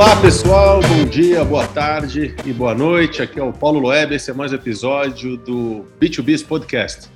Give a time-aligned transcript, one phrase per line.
[0.00, 3.20] Olá pessoal, bom dia, boa tarde e boa noite.
[3.20, 7.10] Aqui é o Paulo Loeb, esse é mais um episódio do B2Biz Podcast.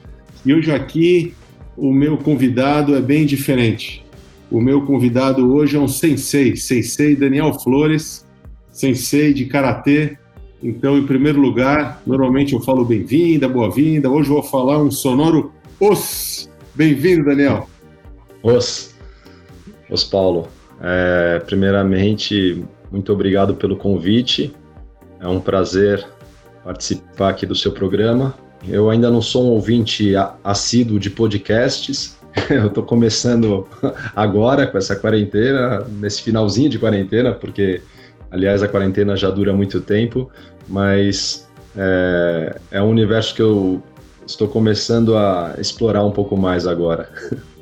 [0.45, 1.35] E hoje aqui
[1.79, 4.05] o meu convidado é bem diferente.
[4.51, 8.29] O meu convidado hoje é um sensei, sensei Daniel Flores,
[8.71, 10.19] sensei de karatê.
[10.63, 14.11] Então, em primeiro lugar, normalmente eu falo bem-vinda, boa-vinda.
[14.11, 16.51] Hoje eu vou falar um sonoro os.
[16.75, 17.67] Bem-vindo, Daniel.
[18.43, 18.95] Os.
[19.89, 20.49] Os Paulo.
[20.83, 22.63] É, primeiramente,
[22.95, 24.55] muito obrigado pelo convite.
[25.19, 26.07] É um prazer
[26.63, 28.33] participar aqui do seu programa.
[28.69, 30.13] Eu ainda não sou um ouvinte
[30.45, 32.17] assíduo de podcasts.
[32.49, 33.67] Eu estou começando
[34.15, 37.83] agora com essa quarentena, nesse finalzinho de quarentena, porque,
[38.31, 40.31] aliás, a quarentena já dura muito tempo,
[40.69, 43.83] mas é, é um universo que eu
[44.25, 47.09] estou começando a explorar um pouco mais agora.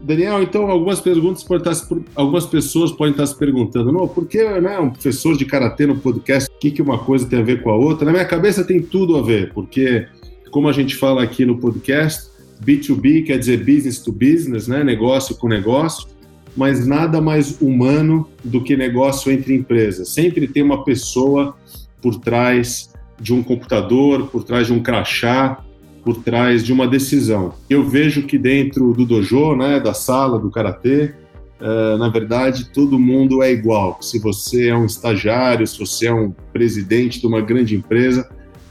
[0.00, 4.42] Daniel, então algumas perguntas podem estar, algumas pessoas podem estar se perguntando, não, por que
[4.60, 6.50] né, um professor de karatê no podcast?
[6.50, 8.06] O que, que uma coisa tem a ver com a outra?
[8.06, 10.06] Na minha cabeça tem tudo a ver, porque
[10.50, 12.30] como a gente fala aqui no podcast,
[12.64, 16.08] B2B quer dizer business to business, né, negócio com negócio,
[16.56, 20.08] mas nada mais humano do que negócio entre empresas.
[20.08, 21.54] Sempre tem uma pessoa
[22.02, 25.62] por trás de um computador, por trás de um crachá,
[26.04, 27.54] por trás de uma decisão.
[27.68, 31.14] Eu vejo que dentro do dojo, né, da sala do karatê,
[31.60, 33.98] uh, na verdade todo mundo é igual.
[34.00, 38.28] Se você é um estagiário, se você é um presidente de uma grande empresa,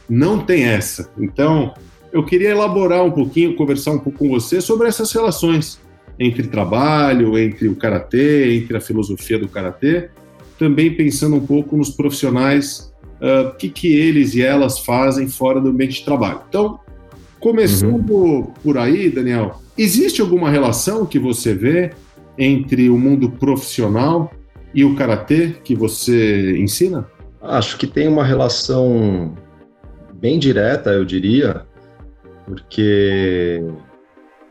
[0.10, 1.12] não tem essa.
[1.20, 1.74] Então,
[2.12, 5.80] eu queria elaborar um pouquinho, conversar um pouco com você sobre essas relações
[6.20, 10.10] entre trabalho, entre o karatê, entre a filosofia do karatê,
[10.58, 15.28] também pensando um pouco nos profissionais, ah, o uh, que, que eles e elas fazem
[15.28, 16.42] fora do ambiente de trabalho.
[16.50, 16.80] Então,
[17.40, 18.44] Começando uhum.
[18.62, 21.92] por aí, Daniel, existe alguma relação que você vê
[22.38, 24.32] entre o mundo profissional
[24.74, 27.08] e o karatê que você ensina?
[27.42, 29.34] Acho que tem uma relação
[30.14, 31.66] bem direta, eu diria,
[32.46, 33.64] porque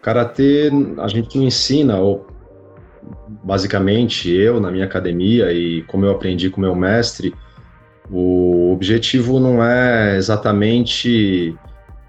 [0.01, 2.27] karatê a gente não ensina, ou
[3.45, 7.35] basicamente eu na minha academia e como eu aprendi com meu mestre,
[8.11, 11.55] o objetivo não é exatamente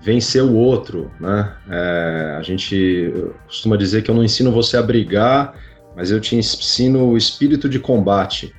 [0.01, 1.53] vencer o outro, né?
[1.69, 3.13] É, a gente
[3.45, 5.53] costuma dizer que eu não ensino você a brigar,
[5.95, 8.53] mas eu te ensino o espírito de combate.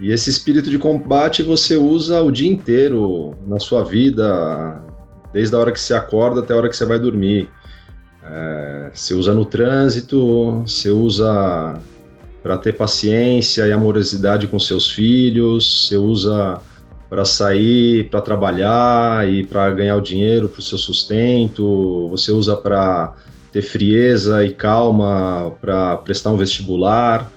[0.00, 4.82] E esse espírito de combate você usa o dia inteiro na sua vida,
[5.32, 7.50] desde a hora que você acorda até a hora que você vai dormir.
[8.24, 11.78] É, você usa no trânsito, você usa
[12.42, 16.58] para ter paciência e amorosidade com seus filhos, você usa
[17.10, 22.56] para sair, para trabalhar e para ganhar o dinheiro para o seu sustento, você usa
[22.56, 23.14] para
[23.50, 27.28] ter frieza e calma para prestar um vestibular,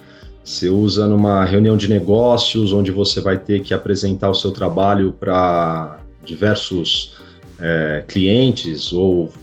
[0.44, 5.12] você usa numa reunião de negócios onde você vai ter que apresentar o seu trabalho
[5.12, 7.18] para diversos
[7.60, 9.34] é, clientes ou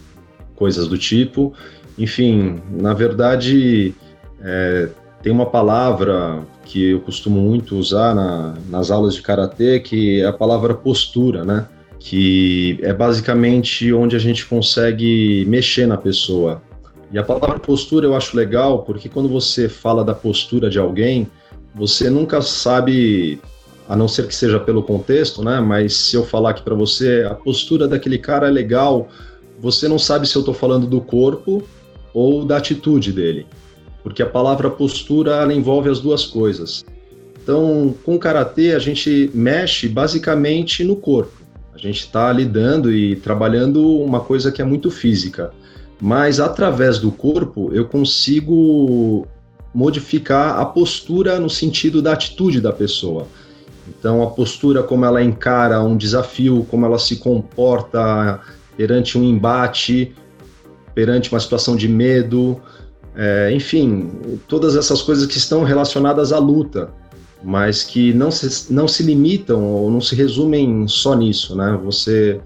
[0.55, 1.53] coisas do tipo.
[1.99, 3.95] Enfim, na verdade,
[4.41, 4.89] é,
[5.23, 10.27] tem uma palavra que eu costumo muito usar na, nas aulas de karatê, que é
[10.27, 11.67] a palavra postura, né?
[11.99, 16.63] Que é basicamente onde a gente consegue mexer na pessoa.
[17.11, 21.27] E a palavra postura eu acho legal porque quando você fala da postura de alguém,
[21.75, 23.41] você nunca sabe,
[23.89, 25.59] a não ser que seja pelo contexto, né?
[25.59, 29.09] Mas se eu falar aqui para você, a postura daquele cara é legal,
[29.59, 31.65] você não sabe se eu estou falando do corpo
[32.15, 33.45] ou da atitude dele
[34.03, 36.85] porque a palavra postura ela envolve as duas coisas.
[37.43, 41.41] Então, com o karatê a gente mexe basicamente no corpo.
[41.75, 45.51] A gente está lidando e trabalhando uma coisa que é muito física,
[46.01, 49.27] mas através do corpo eu consigo
[49.73, 53.27] modificar a postura no sentido da atitude da pessoa.
[53.89, 58.41] Então, a postura, como ela encara um desafio, como ela se comporta
[58.77, 60.15] perante um embate,
[60.95, 62.61] perante uma situação de medo,
[63.17, 64.11] é, enfim,
[64.47, 66.91] todas essas coisas que estão relacionadas à luta,
[67.43, 71.79] mas que não se, não se limitam ou não se resumem só nisso, né?
[71.83, 72.41] Você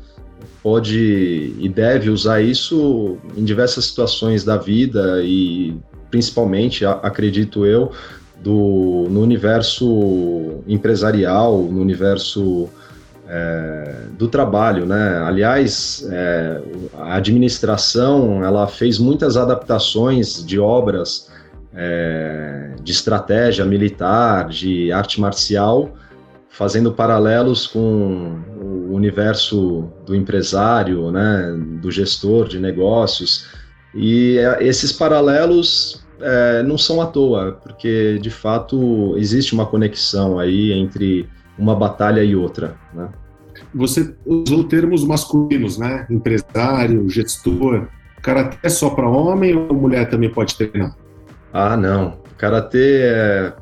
[0.63, 5.77] pode e deve usar isso em diversas situações da vida e
[6.11, 7.91] principalmente, acredito eu,
[8.41, 12.69] do, no universo empresarial, no universo
[13.29, 15.23] é, do trabalho, né?
[15.25, 16.61] Aliás, é,
[16.99, 21.31] a administração ela fez muitas adaptações de obras
[21.75, 25.95] é, de estratégia militar, de arte marcial,
[26.49, 31.53] fazendo paralelos com o universo do empresário, né?
[31.81, 33.47] Do gestor de negócios.
[33.95, 40.39] E é, esses paralelos é, não são à toa, porque de fato existe uma conexão
[40.39, 41.29] aí entre
[41.59, 43.09] uma batalha e outra, né?
[43.75, 46.07] Você usou termos masculinos, né?
[46.11, 47.89] Empresário, gestor.
[48.23, 50.97] Karatê é só para homem ou mulher também pode treinar?
[51.53, 52.19] Ah, não.
[52.37, 53.53] Karatê é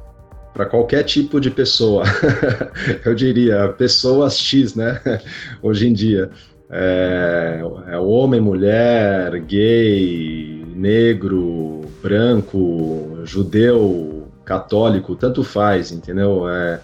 [0.54, 2.04] para qualquer tipo de pessoa.
[3.04, 5.00] Eu diria pessoas X, né?
[5.62, 6.30] Hoje em dia.
[6.70, 16.48] É, é homem, mulher, gay, negro, branco, judeu, católico, tanto faz, entendeu?
[16.48, 16.80] É,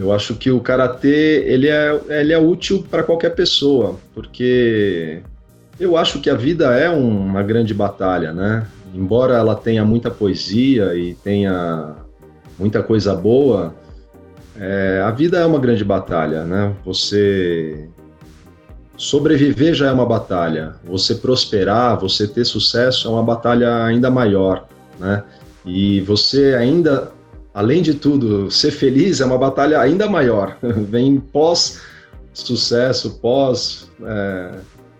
[0.00, 5.20] eu acho que o karatê ele é, ele é útil para qualquer pessoa, porque
[5.78, 8.66] eu acho que a vida é uma grande batalha, né?
[8.94, 11.96] Embora ela tenha muita poesia e tenha
[12.58, 13.74] muita coisa boa,
[14.58, 16.74] é, a vida é uma grande batalha, né?
[16.82, 17.86] Você
[18.96, 24.66] sobreviver já é uma batalha, você prosperar, você ter sucesso é uma batalha ainda maior,
[24.98, 25.24] né?
[25.66, 27.12] E você ainda
[27.54, 30.56] além de tudo, ser feliz é uma batalha ainda maior.
[30.62, 31.80] Vem pós
[32.32, 34.58] sucesso, pós é,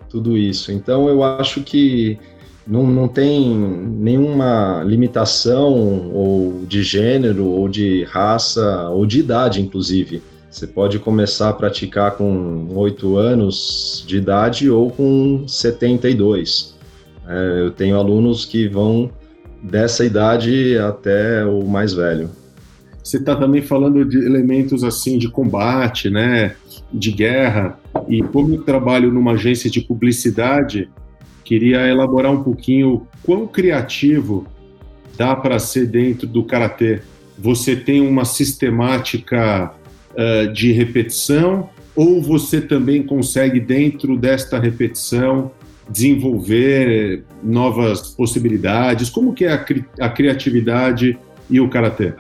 [0.09, 0.73] tudo isso.
[0.73, 2.19] Então eu acho que
[2.67, 10.23] não, não tem nenhuma limitação ou de gênero ou de raça ou de idade, inclusive.
[10.51, 16.75] Você pode começar a praticar com 8 anos de idade ou com 72.
[17.29, 19.11] É, eu tenho alunos que vão
[19.63, 22.31] dessa idade até o mais velho.
[23.03, 26.55] Você está também falando de elementos assim de combate, né,
[26.93, 27.79] de guerra.
[28.09, 30.89] E como eu trabalho numa agência de publicidade,
[31.45, 34.47] queria elaborar um pouquinho quão criativo
[35.17, 37.01] dá para ser dentro do karatê.
[37.39, 39.73] Você tem uma sistemática
[40.13, 45.51] uh, de repetição ou você também consegue dentro desta repetição
[45.89, 49.11] desenvolver novas possibilidades?
[49.11, 51.19] Como que é a, cri a criatividade
[51.49, 52.15] e o karatê?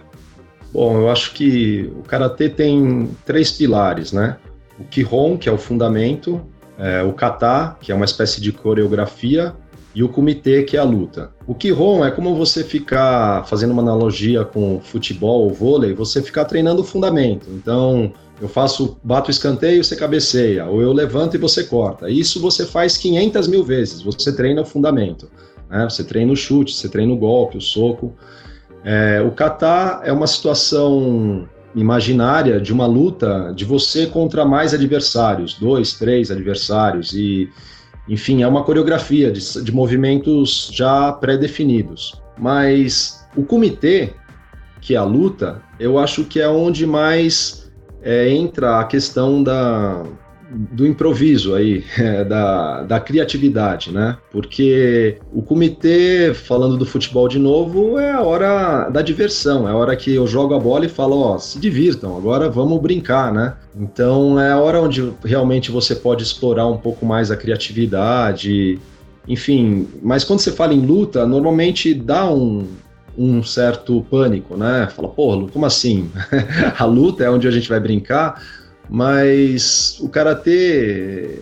[0.73, 4.37] Bom, eu acho que o karatê tem três pilares, né?
[4.79, 6.41] O kihon, que é o fundamento,
[6.79, 9.55] é, o kata, que é uma espécie de coreografia,
[9.95, 11.31] e o kumite, que é a luta.
[11.47, 16.45] O kihon é como você ficar fazendo uma analogia com futebol ou vôlei, você ficar
[16.45, 17.51] treinando o fundamento.
[17.51, 22.09] Então, eu faço, bato o escanteio, você cabeceia, ou eu levanto e você corta.
[22.09, 25.29] Isso você faz 500 mil vezes, você treina o fundamento.
[25.69, 25.85] Né?
[25.89, 28.15] Você treina o chute, você treina o golpe, o soco.
[28.85, 35.55] É, o kata é uma situação imaginária de uma luta de você contra mais adversários,
[35.55, 37.49] dois, três adversários, e
[38.09, 42.21] enfim, é uma coreografia de, de movimentos já pré-definidos.
[42.39, 44.15] Mas o comitê,
[44.81, 47.71] que é a luta, eu acho que é onde mais
[48.03, 50.03] é, entra a questão da,
[50.51, 54.17] do improviso aí, é, da, da criatividade, né?
[54.31, 59.77] Porque o comitê, falando do futebol de novo, é a hora da diversão, é a
[59.77, 63.55] hora que eu jogo a bola e falo, ó, se divirtam, agora vamos brincar, né?
[63.77, 68.79] Então é a hora onde realmente você pode explorar um pouco mais a criatividade,
[69.29, 69.89] enfim.
[70.03, 72.67] Mas quando você fala em luta, normalmente dá um,
[73.17, 74.89] um certo pânico, né?
[74.95, 76.11] Fala, pô, como assim?
[76.77, 78.43] a luta é onde a gente vai brincar
[78.91, 81.39] mas o karatê,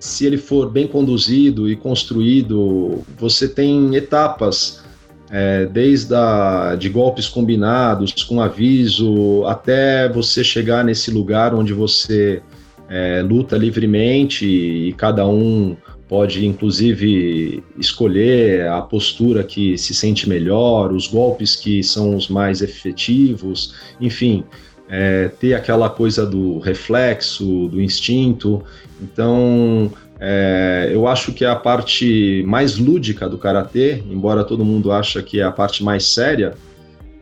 [0.00, 4.82] se ele for bem conduzido e construído, você tem etapas,
[5.30, 12.42] é, desde a, de golpes combinados, com aviso, até você chegar nesse lugar onde você
[12.88, 15.76] é, luta livremente e cada um
[16.08, 22.62] pode inclusive escolher a postura que se sente melhor, os golpes que são os mais
[22.62, 24.44] efetivos, enfim
[24.88, 28.62] é, ter aquela coisa do reflexo, do instinto.
[29.00, 34.92] Então, é, eu acho que é a parte mais lúdica do karatê, embora todo mundo
[34.92, 36.54] acha que é a parte mais séria.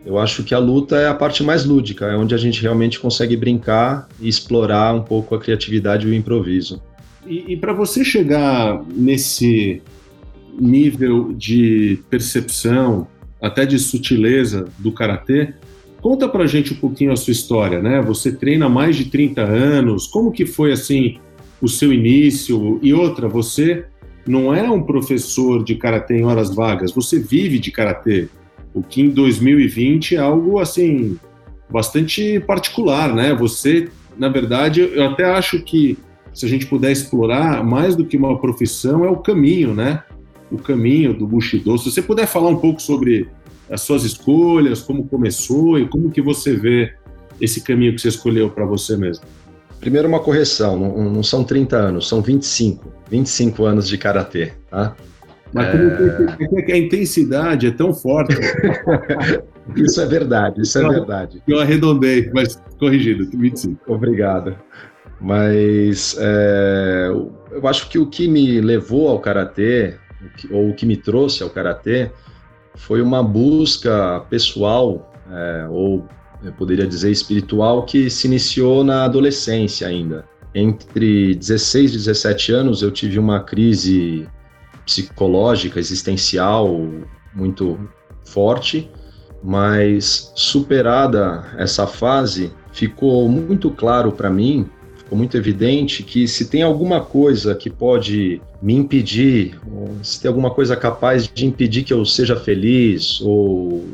[0.05, 2.99] Eu acho que a luta é a parte mais lúdica, é onde a gente realmente
[2.99, 6.83] consegue brincar e explorar um pouco a criatividade e o improviso.
[7.25, 9.81] E, e para você chegar nesse
[10.59, 13.07] nível de percepção,
[13.41, 15.55] até de sutileza do karatê,
[16.03, 18.03] Conta pra gente um pouquinho a sua história, né?
[18.03, 21.19] Você treina há mais de 30 anos, como que foi assim
[21.61, 22.81] o seu início?
[22.83, 23.85] E outra, você
[24.27, 28.29] não é um professor de karatê em horas vagas, você vive de karatê.
[28.75, 31.17] O que em 2020 é algo assim
[31.71, 33.33] bastante particular, né?
[33.35, 35.97] Você, na verdade, eu até acho que
[36.35, 40.03] se a gente puder explorar mais do que uma profissão é o caminho, né?
[40.51, 41.79] O caminho do Bushido.
[41.79, 43.29] Se você puder falar um pouco sobre
[43.73, 46.93] as suas escolhas, como começou e como que você vê
[47.41, 49.25] esse caminho que você escolheu para você mesmo?
[49.81, 52.93] Primeiro uma correção, não, não, são 30 anos, são 25.
[53.11, 54.95] 25 anos de karatê, tá?
[55.53, 56.73] Mas é...
[56.73, 58.37] a intensidade é tão forte.
[59.75, 61.43] isso é verdade, isso é verdade.
[61.49, 63.93] Eu arredondei, mas corrigido, 25.
[63.93, 64.55] Obrigado.
[65.21, 67.09] Mas é,
[67.53, 69.95] eu acho que o que me levou ao karatê,
[70.51, 72.11] ou o que me trouxe ao karatê,
[72.77, 76.07] foi uma busca pessoal, é, ou
[76.43, 80.25] eu poderia dizer espiritual, que se iniciou na adolescência ainda.
[80.55, 84.29] Entre 16 e 17 anos, eu tive uma crise
[84.85, 86.69] psicológica, existencial
[87.35, 87.79] muito
[88.25, 88.91] forte,
[89.43, 94.69] mas superada essa fase, ficou muito claro para mim,
[95.13, 99.61] ficou muito evidente que se tem alguma coisa que pode me impedir,
[100.03, 103.85] se tem alguma coisa capaz de impedir que eu seja feliz ou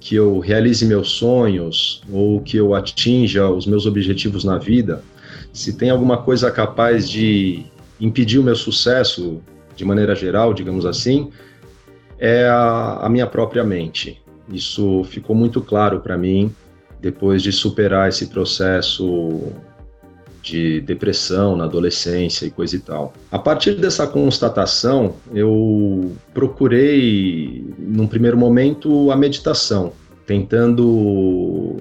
[0.00, 5.02] que eu realize meus sonhos ou que eu atinja os meus objetivos na vida,
[5.52, 7.66] se tem alguma coisa capaz de
[8.00, 9.42] impedir o meu sucesso
[9.74, 11.30] de maneira geral, digamos assim,
[12.18, 14.22] é a, a minha própria mente.
[14.50, 16.50] Isso ficou muito claro para mim
[16.98, 19.52] depois de superar esse processo
[20.46, 23.12] de depressão na adolescência e coisa e tal.
[23.32, 29.92] A partir dessa constatação, eu procurei, num primeiro momento, a meditação,
[30.24, 31.76] tentando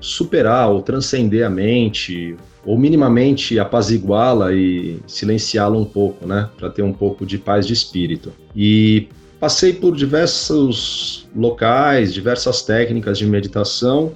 [0.00, 6.82] superar ou transcender a mente, ou minimamente apaziguá-la e silenciá-la um pouco, né, para ter
[6.82, 8.32] um pouco de paz de espírito.
[8.54, 9.06] E
[9.38, 14.12] passei por diversos locais, diversas técnicas de meditação,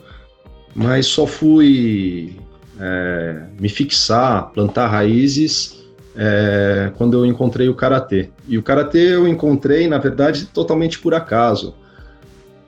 [0.75, 2.37] mas só fui
[2.81, 5.83] é, me fixar, plantar raízes
[6.17, 8.31] é, quando eu encontrei o karatê.
[8.47, 11.75] E o karatê eu encontrei, na verdade, totalmente por acaso,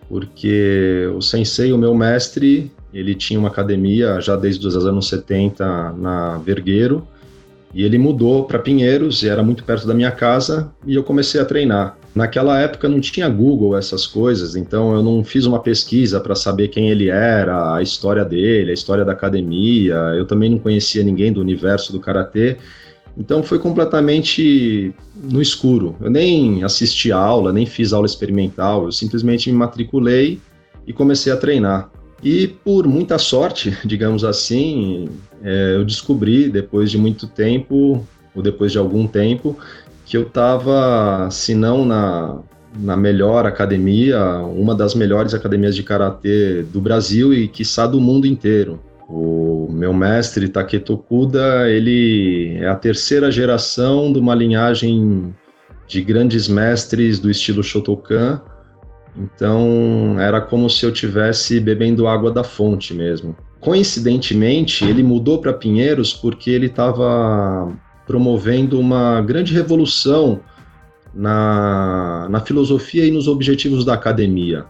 [0.08, 5.92] porque o sensei, o meu mestre, ele tinha uma academia já desde os anos 70
[5.92, 7.06] na Vergueiro,
[7.72, 11.40] e ele mudou para Pinheiros, e era muito perto da minha casa, e eu comecei
[11.40, 11.98] a treinar.
[12.14, 16.68] Naquela época não tinha Google, essas coisas, então eu não fiz uma pesquisa para saber
[16.68, 19.94] quem ele era, a história dele, a história da academia.
[20.16, 22.56] Eu também não conhecia ninguém do universo do karatê.
[23.16, 25.96] Então foi completamente no escuro.
[26.00, 30.40] Eu nem assisti aula, nem fiz aula experimental, eu simplesmente me matriculei
[30.86, 31.90] e comecei a treinar.
[32.22, 35.08] E por muita sorte, digamos assim,
[35.42, 39.56] é, eu descobri depois de muito tempo, ou depois de algum tempo,
[40.04, 42.38] que eu estava, se não na,
[42.78, 48.26] na melhor academia, uma das melhores academias de karatê do Brasil e quiçá do mundo
[48.26, 48.80] inteiro.
[49.08, 55.34] O meu mestre Taketo Kuda, ele é a terceira geração de uma linhagem
[55.86, 58.40] de grandes mestres do estilo Shotokan.
[59.16, 63.36] Então, era como se eu tivesse bebendo água da fonte mesmo.
[63.60, 67.72] Coincidentemente, ele mudou para Pinheiros porque ele estava
[68.06, 70.40] promovendo uma grande revolução
[71.14, 74.66] na, na filosofia e nos objetivos da academia.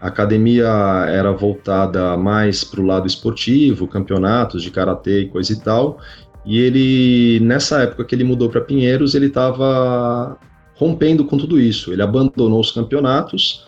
[0.00, 0.66] A academia
[1.08, 6.00] era voltada mais para o lado esportivo, campeonatos de karatê e coisa e tal.
[6.44, 10.36] E ele, nessa época que ele mudou para Pinheiros, ele estava
[10.74, 11.92] rompendo com tudo isso.
[11.92, 13.64] Ele abandonou os campeonatos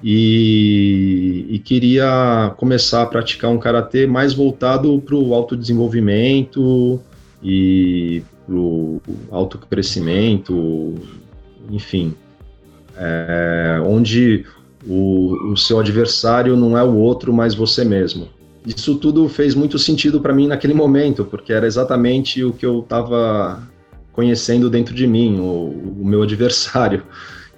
[0.00, 7.00] e, e, queria começar a praticar um karatê mais voltado para o autodesenvolvimento,
[7.44, 10.94] e o autocrescimento,
[11.70, 12.14] enfim,
[12.96, 14.46] é, onde
[14.86, 18.28] o, o seu adversário não é o outro, mas você mesmo.
[18.66, 22.80] Isso tudo fez muito sentido para mim naquele momento, porque era exatamente o que eu
[22.80, 23.62] estava
[24.12, 27.02] conhecendo dentro de mim, o, o meu adversário,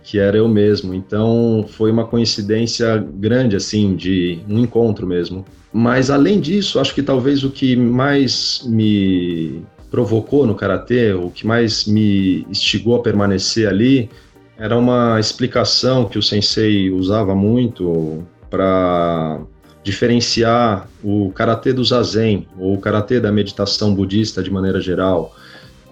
[0.03, 0.95] que era eu mesmo.
[0.95, 5.45] Então foi uma coincidência grande, assim, de um encontro mesmo.
[5.73, 9.63] Mas além disso, acho que talvez o que mais me
[9.97, 14.11] provocou no karatê, o que mais me instigou a permanecer ali,
[14.59, 19.41] era uma explicação que o sensei usava muito para
[19.83, 25.35] diferenciar o karatê do zazen ou o karatê da meditação budista de maneira geral,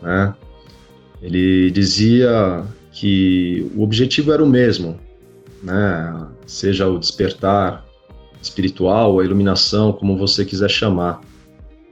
[0.03, 0.35] né?
[1.23, 5.01] Ele dizia que o objetivo era o mesmo,
[5.63, 6.27] né?
[6.47, 7.83] Seja o despertar
[8.43, 11.23] espiritual, a iluminação, como você quiser chamar,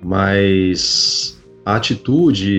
[0.03, 2.51] mas a atitude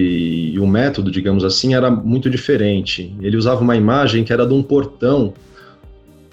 [0.53, 3.15] e o método, digamos assim, era muito diferente.
[3.21, 5.33] Ele usava uma imagem que era de um portão,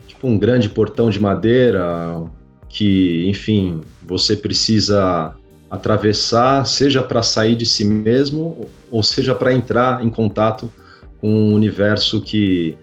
[0.06, 2.22] tipo um grande portão de madeira,
[2.68, 5.34] que, enfim, você precisa
[5.68, 10.72] atravessar, seja para sair de si mesmo, ou seja para entrar em contato
[11.20, 12.76] com um universo que,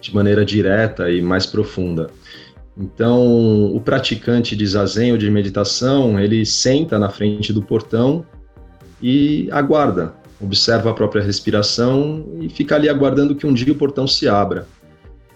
[0.00, 2.10] de maneira direta e mais profunda.
[2.76, 8.24] Então, o praticante de zazen ou de meditação, ele senta na frente do portão
[9.04, 10.14] e aguarda.
[10.40, 14.66] observa a própria respiração e fica ali aguardando que um dia o portão se abra.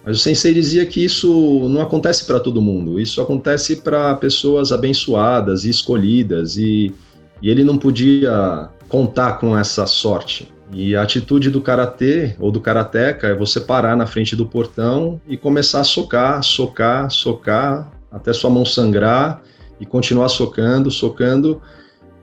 [0.05, 4.73] Mas o sensei dizia que isso não acontece para todo mundo, isso acontece para pessoas
[4.73, 6.95] abençoadas e escolhidas, e,
[7.43, 10.51] e ele não podia contar com essa sorte.
[10.73, 15.21] E a atitude do karatê ou do karateca é você parar na frente do portão
[15.29, 19.43] e começar a socar, socar, socar, até sua mão sangrar
[19.79, 21.61] e continuar socando, socando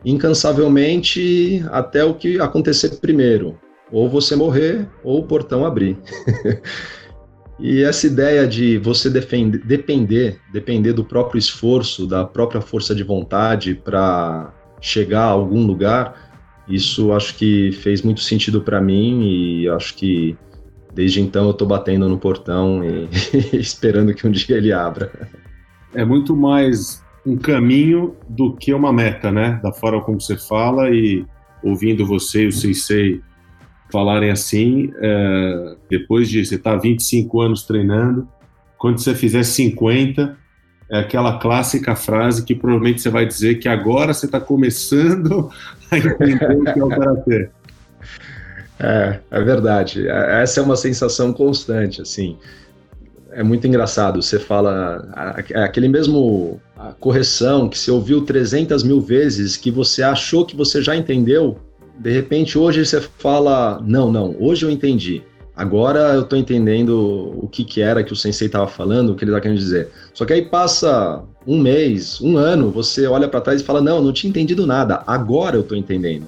[0.06, 3.58] incansavelmente até o que acontecer primeiro.
[3.92, 5.98] Ou você morrer ou o portão abrir.
[7.60, 13.04] e essa ideia de você defender, depender, depender do próprio esforço, da própria força de
[13.04, 16.26] vontade para chegar a algum lugar,
[16.68, 20.36] isso acho que fez muito sentido para mim e acho que
[20.94, 23.10] desde então eu estou batendo no portão e
[23.58, 25.30] esperando que um dia ele abra.
[25.94, 29.60] É muito mais um caminho do que uma meta, né?
[29.64, 31.26] Da forma como você fala e
[31.64, 33.22] ouvindo você e o Sensei
[33.92, 38.28] falarem assim, é, depois de você estar tá 25 anos treinando,
[38.78, 40.38] quando você fizer 50,
[40.90, 45.50] é aquela clássica frase que provavelmente você vai dizer que agora você está começando
[45.90, 47.50] a entender o que é o Karatê.
[48.80, 50.08] É, é verdade.
[50.08, 52.38] É, essa é uma sensação constante, assim.
[53.36, 54.22] É muito engraçado.
[54.22, 55.10] Você fala
[55.56, 56.58] aquele mesmo
[57.02, 61.58] correção que você ouviu 300 mil vezes, que você achou que você já entendeu.
[62.00, 65.22] De repente, hoje você fala: Não, não, hoje eu entendi.
[65.54, 69.26] Agora eu estou entendendo o que, que era que o sensei estava falando, o que
[69.26, 69.90] ele está querendo dizer.
[70.14, 74.02] Só que aí passa um mês, um ano, você olha para trás e fala: Não,
[74.02, 76.26] não tinha entendido nada, agora eu estou entendendo.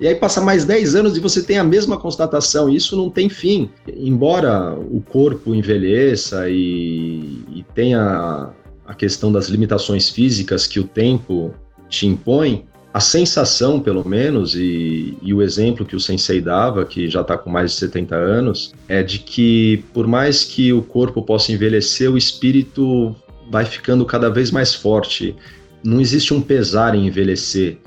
[0.00, 3.08] E aí passa mais 10 anos e você tem a mesma constatação, e isso não
[3.08, 3.70] tem fim.
[3.96, 8.50] Embora o corpo envelheça e, e tenha
[8.84, 11.54] a questão das limitações físicas que o tempo
[11.88, 17.08] te impõe, a sensação, pelo menos, e, e, o exemplo que o sensei dava, que
[17.08, 21.20] já está com mais de 70 anos, é de que, por mais que o corpo
[21.20, 23.14] possa envelhecer, o espírito
[23.50, 25.34] vai ficando cada vez mais forte.
[25.82, 27.78] Não existe um pesar em envelhecer,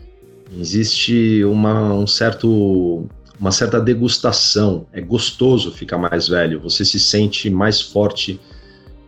[0.59, 3.07] existe uma, um certo,
[3.39, 4.85] uma certa degustação.
[4.93, 8.39] É gostoso ficar mais velho, você se sente mais forte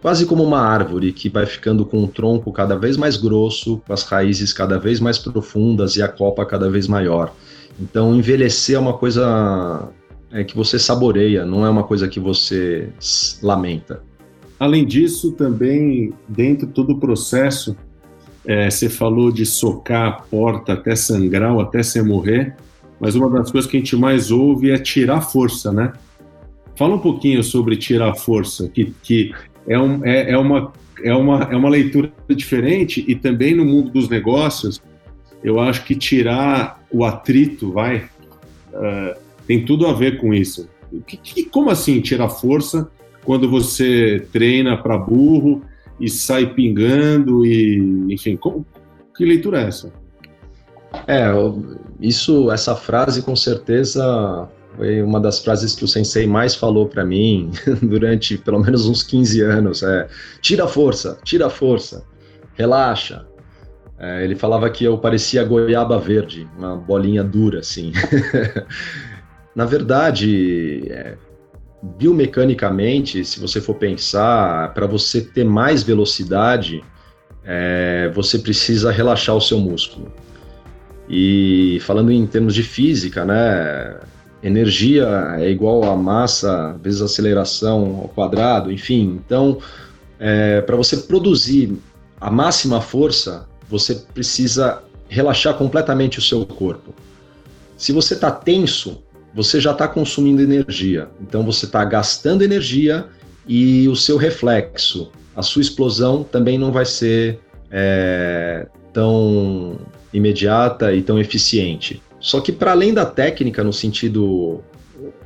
[0.01, 3.93] quase como uma árvore que vai ficando com o tronco cada vez mais grosso, com
[3.93, 7.33] as raízes cada vez mais profundas e a copa cada vez maior.
[7.79, 9.89] Então, envelhecer é uma coisa
[10.31, 12.89] é, que você saboreia, não é uma coisa que você
[13.41, 14.01] lamenta.
[14.59, 17.75] Além disso, também, dentro de todo o processo,
[18.49, 22.55] é, você falou de socar a porta até sangrar ou até você morrer,
[22.99, 25.93] mas uma das coisas que a gente mais ouve é tirar força, né?
[26.75, 29.31] Fala um pouquinho sobre tirar força, que, que
[29.67, 33.91] é, um, é, é, uma, é, uma, é uma leitura diferente e também no mundo
[33.91, 34.81] dos negócios,
[35.43, 38.09] eu acho que tirar o atrito, vai,
[38.73, 40.67] uh, tem tudo a ver com isso.
[41.05, 42.89] Que, que, como assim tirar força
[43.23, 45.61] quando você treina para burro
[45.99, 48.65] e sai pingando e, enfim, como,
[49.15, 49.91] que leitura é essa?
[51.07, 51.27] É,
[51.99, 57.03] isso, essa frase com certeza foi uma das frases que o sensei mais falou para
[57.03, 59.83] mim durante pelo menos uns 15 anos.
[59.83, 60.07] É,
[60.41, 62.03] tira força, tira força,
[62.53, 63.25] relaxa.
[63.97, 67.91] É, ele falava que eu parecia goiaba verde, uma bolinha dura, assim.
[69.53, 71.17] Na verdade, é,
[71.81, 76.83] biomecanicamente, se você for pensar, para você ter mais velocidade,
[77.43, 80.11] é, você precisa relaxar o seu músculo.
[81.07, 83.99] E falando em termos de física, né?
[84.41, 89.19] energia é igual a massa vezes aceleração ao quadrado, enfim.
[89.25, 89.59] Então,
[90.19, 91.77] é, para você produzir
[92.19, 96.93] a máxima força, você precisa relaxar completamente o seu corpo.
[97.77, 99.01] Se você está tenso,
[99.33, 101.07] você já está consumindo energia.
[101.21, 103.05] Então, você está gastando energia
[103.47, 107.39] e o seu reflexo, a sua explosão também não vai ser
[107.71, 109.77] é, tão
[110.13, 112.01] imediata e tão eficiente.
[112.19, 114.61] Só que para além da técnica, no sentido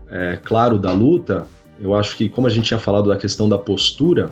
[0.09, 1.47] é, claro da luta,
[1.81, 4.31] eu acho que como a gente tinha falado da questão da postura,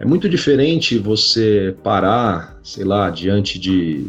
[0.00, 4.06] é muito diferente você parar, sei lá, diante de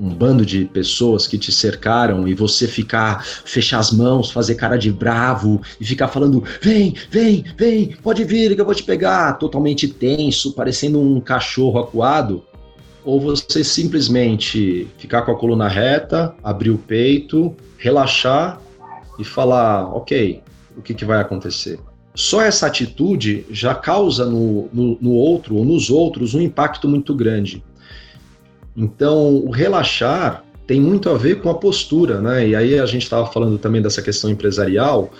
[0.00, 4.78] um bando de pessoas que te cercaram e você ficar, fechar as mãos, fazer cara
[4.78, 9.34] de bravo e ficar falando: vem, vem, vem, pode vir que eu vou te pegar,
[9.34, 12.42] totalmente tenso, parecendo um cachorro acuado
[13.04, 18.60] ou você simplesmente ficar com a coluna reta, abrir o peito, relaxar
[19.18, 20.42] e falar, ok,
[20.76, 21.78] o que, que vai acontecer?
[22.14, 27.14] Só essa atitude já causa no, no, no outro ou nos outros um impacto muito
[27.14, 27.62] grande.
[28.76, 32.48] Então, o relaxar tem muito a ver com a postura, né?
[32.48, 35.12] E aí a gente estava falando também dessa questão empresarial,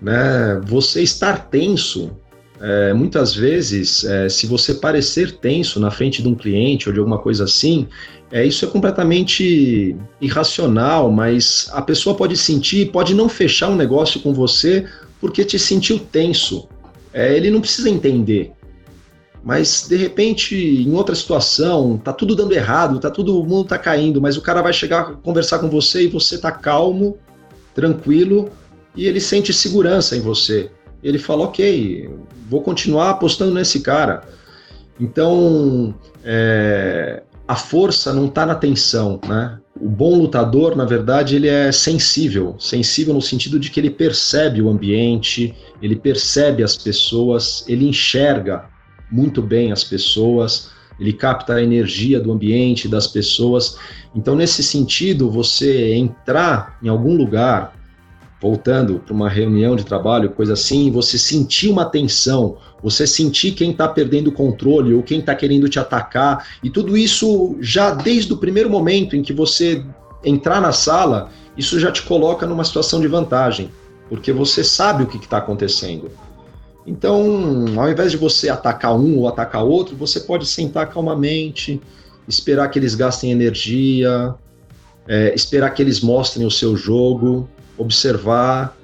[0.00, 0.60] né?
[0.64, 2.16] Você estar tenso,
[2.60, 7.00] é, muitas vezes, é, se você parecer tenso na frente de um cliente ou de
[7.00, 7.88] alguma coisa assim,
[8.30, 14.20] é, isso é completamente irracional, mas a pessoa pode sentir, pode não fechar um negócio
[14.20, 14.86] com você
[15.20, 16.68] porque te sentiu tenso.
[17.12, 18.52] É, ele não precisa entender.
[19.44, 23.78] Mas de repente, em outra situação, tá tudo dando errado, tá tudo, o mundo tá
[23.78, 27.18] caindo, mas o cara vai chegar conversar com você e você tá calmo,
[27.74, 28.50] tranquilo,
[28.96, 30.70] e ele sente segurança em você.
[31.02, 32.08] Ele fala, ok,
[32.48, 34.22] vou continuar apostando nesse cara.
[34.98, 39.58] Então, é, a força não está na tensão, né?
[39.78, 44.62] O bom lutador, na verdade, ele é sensível, sensível no sentido de que ele percebe
[44.62, 48.72] o ambiente, ele percebe as pessoas, ele enxerga
[49.14, 53.76] muito bem as pessoas, ele capta a energia do ambiente, das pessoas.
[54.14, 57.76] Então, nesse sentido, você entrar em algum lugar,
[58.40, 63.70] voltando para uma reunião de trabalho, coisa assim, você sentir uma tensão, você sentir quem
[63.70, 68.32] está perdendo o controle ou quem está querendo te atacar, e tudo isso já desde
[68.32, 69.84] o primeiro momento em que você
[70.24, 73.70] entrar na sala, isso já te coloca numa situação de vantagem,
[74.08, 76.10] porque você sabe o que está acontecendo.
[76.86, 81.80] Então, ao invés de você atacar um ou atacar outro, você pode sentar calmamente,
[82.28, 84.34] esperar que eles gastem energia,
[85.08, 88.76] é, esperar que eles mostrem o seu jogo, observar,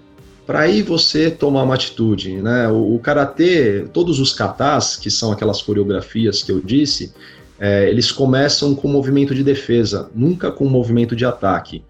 [0.47, 2.41] para aí você tomar uma atitude.
[2.41, 2.69] Né?
[2.69, 7.13] O, o karatê, todos os katas, que são aquelas coreografias que eu disse,
[7.59, 11.85] é, eles começam com movimento de defesa, nunca com movimento de ataque.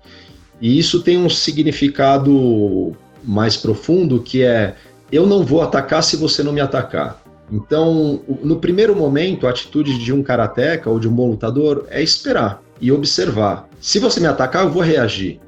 [0.60, 4.74] E isso tem um significado mais profundo que é
[5.12, 7.20] eu não vou atacar se você não me atacar.
[7.50, 12.00] Então, no primeiro momento, a atitude de um karateca ou de um bom lutador é
[12.00, 13.68] esperar e observar.
[13.80, 15.40] Se você me atacar, eu vou reagir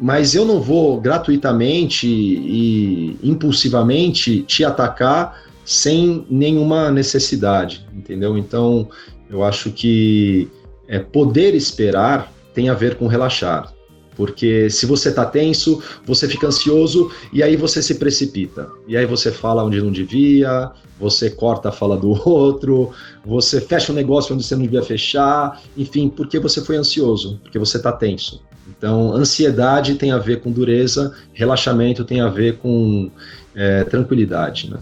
[0.00, 8.38] mas eu não vou gratuitamente e impulsivamente te atacar sem nenhuma necessidade, entendeu?
[8.38, 8.88] Então,
[9.28, 10.48] eu acho que
[10.86, 13.72] é, poder esperar tem a ver com relaxar.
[14.18, 18.68] Porque se você está tenso, você fica ansioso e aí você se precipita.
[18.88, 22.90] E aí você fala onde não devia, você corta a fala do outro,
[23.24, 27.60] você fecha um negócio onde você não devia fechar, enfim, porque você foi ansioso, porque
[27.60, 28.42] você está tenso.
[28.76, 33.08] Então, ansiedade tem a ver com dureza, relaxamento tem a ver com
[33.54, 34.68] é, tranquilidade.
[34.68, 34.78] Né?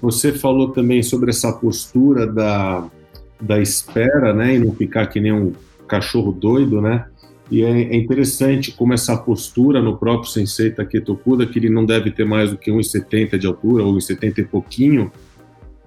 [0.00, 2.88] Você falou também sobre essa postura da,
[3.38, 5.52] da espera, né, e não ficar que nem um
[5.86, 7.04] cachorro doido, né?
[7.52, 11.84] E é, é interessante como essa postura no próprio Sensei Taketo Kuda, que ele não
[11.84, 15.12] deve ter mais do que 1,70 de altura, ou 1,70 e pouquinho,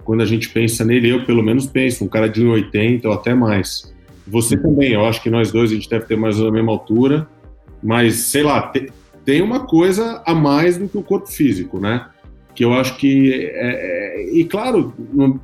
[0.04, 3.34] quando a gente pensa nele, eu pelo menos penso, um cara de 1,80 ou até
[3.34, 3.92] mais.
[4.28, 6.56] Você também, eu acho que nós dois a gente deve ter mais ou menos a
[6.56, 7.28] mesma altura,
[7.82, 8.72] mas sei lá,
[9.24, 12.06] tem uma coisa a mais do que o corpo físico, né?
[12.54, 13.50] Que eu acho que.
[13.52, 14.94] É, é, e claro,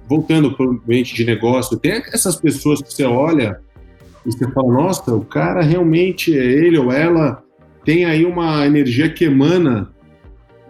[0.08, 3.60] voltando para o ambiente de negócio, tem essas pessoas que você olha
[4.24, 7.42] e você fala, nossa, o cara realmente, é ele ou ela,
[7.84, 9.92] tem aí uma energia que emana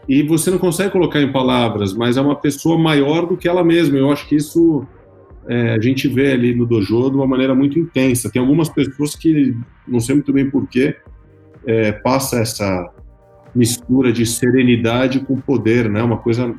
[0.08, 3.62] e você não consegue colocar em palavras, mas é uma pessoa maior do que ela
[3.62, 3.98] mesma.
[3.98, 4.84] Eu acho que isso
[5.46, 8.30] é, a gente vê ali no dojo de uma maneira muito intensa.
[8.30, 10.96] Tem algumas pessoas que, não sei muito bem porquê,
[11.66, 12.90] é, passa essa
[13.54, 16.02] mistura de serenidade com poder, né?
[16.02, 16.54] Uma coisa.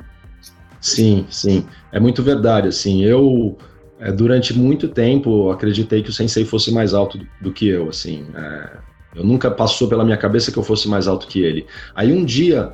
[0.80, 2.68] Sim, sim, é muito verdade.
[2.68, 3.56] Assim, eu
[4.04, 7.88] é, durante muito tempo acreditei que o sensei fosse mais alto do, do que eu.
[7.88, 8.70] Assim, é,
[9.16, 11.66] eu nunca passou pela minha cabeça que eu fosse mais alto que ele.
[11.94, 12.70] Aí um dia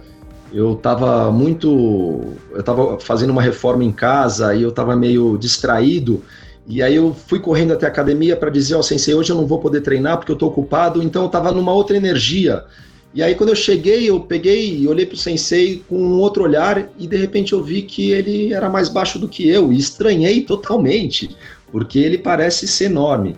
[0.52, 6.20] eu estava muito, eu estava fazendo uma reforma em casa e eu estava meio distraído.
[6.66, 9.36] E aí eu fui correndo até a academia para dizer, ó, oh, sensei, hoje eu
[9.36, 12.64] não vou poder treinar porque eu estou ocupado, então eu estava numa outra energia.
[13.12, 16.44] E aí quando eu cheguei, eu peguei e olhei para o sensei com um outro
[16.44, 19.78] olhar e de repente eu vi que ele era mais baixo do que eu e
[19.78, 21.36] estranhei totalmente,
[21.72, 23.36] porque ele parece ser enorme.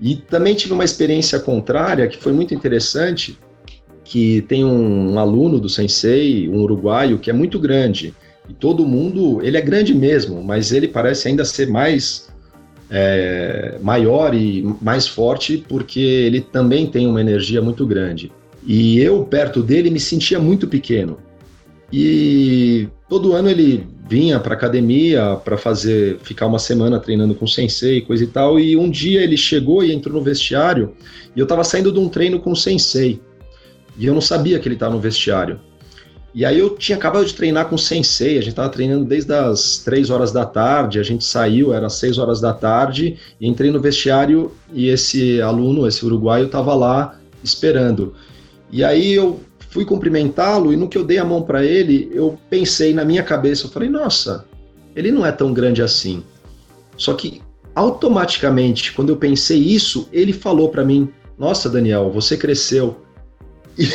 [0.00, 3.38] E também tive uma experiência contrária que foi muito interessante,
[4.04, 8.14] que tem um, um aluno do sensei, um uruguaio, que é muito grande.
[8.48, 12.28] E todo mundo, ele é grande mesmo, mas ele parece ainda ser mais
[12.90, 18.32] é, maior e mais forte porque ele também tem uma energia muito grande.
[18.68, 21.16] E eu, perto dele, me sentia muito pequeno.
[21.90, 27.48] E todo ano ele vinha para academia para fazer, ficar uma semana treinando com o
[27.48, 28.60] sensei, coisa e tal.
[28.60, 30.92] E um dia ele chegou e entrou no vestiário
[31.34, 33.22] e eu estava saindo de um treino com o sensei.
[33.96, 35.58] E eu não sabia que ele estava no vestiário.
[36.34, 39.32] E aí eu tinha acabado de treinar com o sensei, a gente estava treinando desde
[39.32, 43.70] as 3 horas da tarde, a gente saiu, era 6 horas da tarde, e entrei
[43.70, 48.14] no vestiário e esse aluno, esse uruguaio, estava lá esperando.
[48.70, 52.38] E aí eu fui cumprimentá-lo e no que eu dei a mão para ele, eu
[52.48, 54.46] pensei na minha cabeça, eu falei, nossa,
[54.94, 56.22] ele não é tão grande assim.
[56.96, 57.40] Só que
[57.74, 62.96] automaticamente, quando eu pensei isso, ele falou para mim, nossa, Daniel, você cresceu.
[63.78, 63.86] E,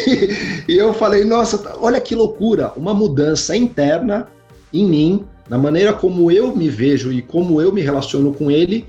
[0.71, 4.27] e eu falei, nossa, olha que loucura, uma mudança interna
[4.71, 8.85] em mim, na maneira como eu me vejo e como eu me relaciono com ele,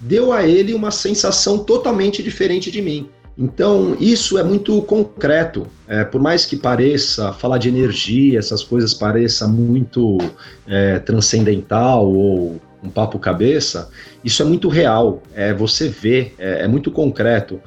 [0.00, 3.08] deu a ele uma sensação totalmente diferente de mim.
[3.36, 5.66] Então, isso é muito concreto.
[5.88, 10.18] É, por mais que pareça, falar de energia, essas coisas pareça muito
[10.66, 13.88] é, transcendental ou um papo cabeça,
[14.24, 15.22] isso é muito real.
[15.34, 17.60] É, você vê, é, é muito concreto.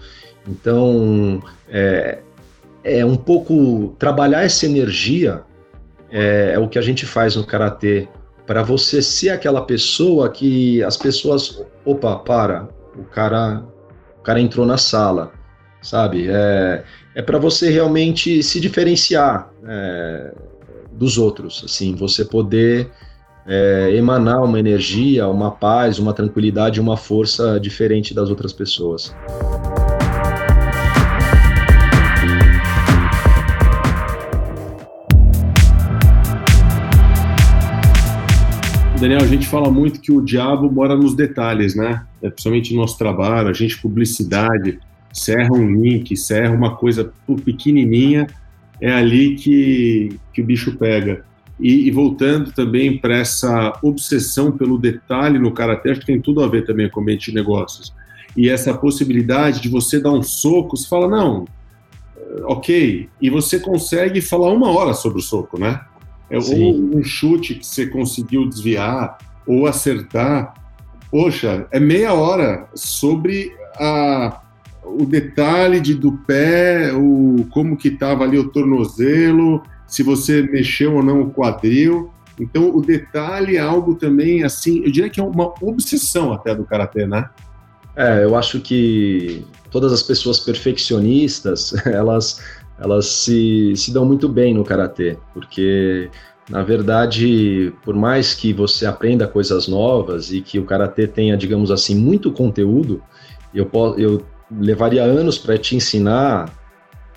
[0.48, 2.20] Então, é,
[2.84, 5.42] é um pouco trabalhar essa energia
[6.12, 8.08] é, é o que a gente faz no karatê
[8.46, 13.64] para você ser aquela pessoa que as pessoas, opa, para, o cara,
[14.20, 15.32] o cara entrou na sala,
[15.86, 16.28] sabe?
[16.30, 20.34] É, é para você realmente se diferenciar é,
[20.92, 22.90] dos outros, assim, você poder
[23.48, 29.14] é, emanar uma energia, uma paz, uma tranquilidade, uma força diferente das outras pessoas.
[39.00, 42.04] Daniel, a gente fala muito que o diabo mora nos detalhes, né?
[42.24, 44.80] É, principalmente no nosso trabalho, a gente publicidade,
[45.16, 47.14] serra um link, serra uma coisa
[47.46, 48.28] pequenininha,
[48.82, 51.24] é ali que, que o bicho pega.
[51.58, 56.44] E, e voltando também para essa obsessão pelo detalhe no karatê, acho que tem tudo
[56.44, 57.94] a ver também com o ambiente de negócios.
[58.36, 61.48] E essa possibilidade de você dar um soco, você fala, não,
[62.44, 65.80] ok, e você consegue falar uma hora sobre o soco, né?
[66.30, 70.54] É, ou um chute que você conseguiu desviar ou acertar.
[71.10, 74.42] Poxa, é meia hora sobre a,
[74.86, 80.96] o detalhe de, do pé, o, como que estava ali o tornozelo, se você mexeu
[80.96, 82.12] ou não o quadril.
[82.40, 86.66] Então, o detalhe é algo também, assim, eu diria que é uma obsessão até do
[86.66, 87.30] Karatê, né?
[87.96, 92.42] É, eu acho que todas as pessoas perfeccionistas, elas
[92.78, 96.10] elas se, se dão muito bem no karatê, porque
[96.50, 101.72] na verdade, por mais que você aprenda coisas novas e que o karatê tenha, digamos
[101.72, 103.02] assim, muito conteúdo,
[103.54, 103.68] eu,
[103.98, 104.22] eu
[104.60, 106.50] levaria anos para te ensinar,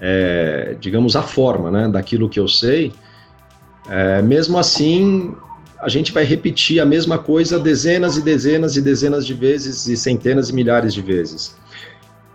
[0.00, 2.92] é, digamos, a forma né, daquilo que eu sei.
[3.88, 5.34] É, mesmo assim,
[5.80, 9.96] a gente vai repetir a mesma coisa dezenas e dezenas e dezenas de vezes e
[9.96, 11.56] centenas e milhares de vezes.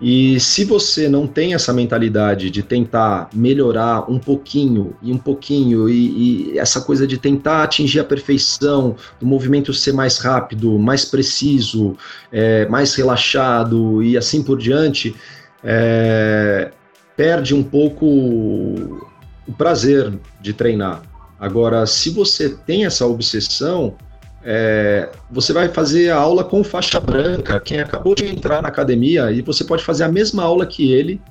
[0.06, 5.88] E se você não tem essa mentalidade de tentar melhorar um pouquinho e um pouquinho,
[5.88, 11.06] e, e, essa coisa de tentar atingir a perfeição, do movimento ser mais rápido, mais
[11.06, 11.96] preciso,
[12.34, 15.16] é, mais relaxado e assim por diante,
[15.64, 16.70] é,
[17.16, 20.12] perde um pouco o prazer
[20.42, 21.02] de treinar.
[21.40, 23.96] Agora, se você tem essa obsessão,
[24.46, 29.32] é, você vai fazer a aula com faixa branca, quem acabou de entrar na academia,
[29.32, 31.22] e você pode fazer a mesma aula que ele,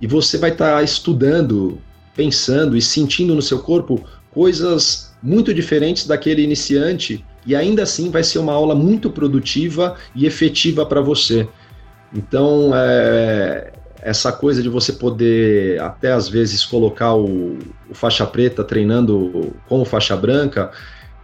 [0.00, 1.80] e você vai estar tá estudando,
[2.14, 8.22] pensando e sentindo no seu corpo coisas muito diferentes daquele iniciante, e ainda assim vai
[8.22, 11.48] ser uma aula muito produtiva e efetiva para você.
[12.14, 13.72] Então, é,
[14.02, 19.84] essa coisa de você poder até às vezes colocar o, o faixa preta treinando com
[19.84, 20.70] faixa branca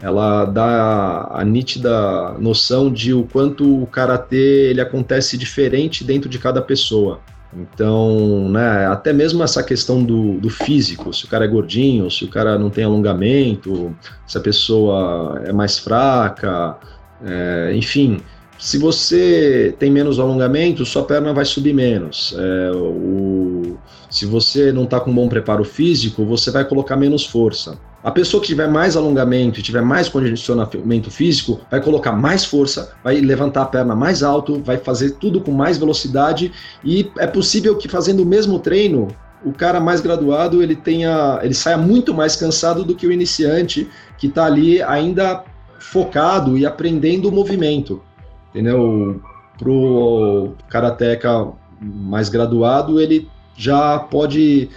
[0.03, 6.41] ela dá a nítida noção de o quanto o karatê ele acontece diferente dentro de
[6.41, 7.21] cada pessoa.
[7.55, 12.25] Então, né, até mesmo essa questão do, do físico, se o cara é gordinho, se
[12.25, 13.95] o cara não tem alongamento,
[14.27, 16.77] se a pessoa é mais fraca,
[17.25, 18.21] é, enfim,
[18.59, 22.35] se você tem menos alongamento, sua perna vai subir menos.
[22.37, 23.77] É, o,
[24.11, 27.79] se você não está com bom preparo físico, você vai colocar menos força.
[28.05, 32.93] A pessoa que tiver mais alongamento e tiver mais condicionamento físico vai colocar mais força,
[33.03, 36.53] vai levantar a perna mais alto, vai fazer tudo com mais velocidade
[36.85, 39.09] e é possível que fazendo o mesmo treino
[39.45, 43.88] o cara mais graduado ele tenha, ele saia muito mais cansado do que o iniciante
[44.19, 45.45] que está ali ainda
[45.79, 48.03] focado e aprendendo o movimento,
[48.51, 49.21] entendeu?
[49.59, 51.49] Pro karateca
[51.81, 54.71] mais graduado ele já pode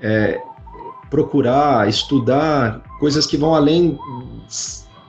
[0.00, 0.38] é,
[1.10, 3.98] procurar, estudar coisas que vão além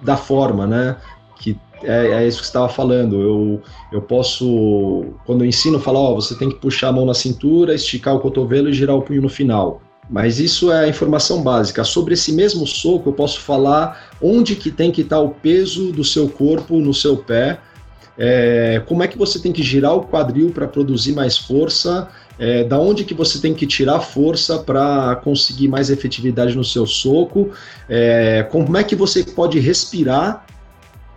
[0.02, 0.98] da forma, né?
[1.38, 3.22] Que é, é isso que estava falando.
[3.22, 7.14] Eu, eu posso, quando eu ensino, falar: Ó, você tem que puxar a mão na
[7.14, 9.82] cintura, esticar o cotovelo e girar o punho no final.
[10.10, 11.84] Mas isso é a informação básica.
[11.84, 16.04] Sobre esse mesmo soco, eu posso falar onde que tem que estar o peso do
[16.04, 17.60] seu corpo no seu pé,
[18.18, 22.64] é, como é que você tem que girar o quadril para produzir mais força, é,
[22.64, 27.52] da onde que você tem que tirar força para conseguir mais efetividade no seu soco,
[27.90, 30.46] é, como é que você pode respirar